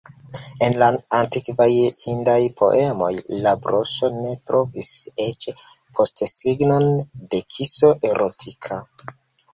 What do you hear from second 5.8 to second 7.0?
postesignon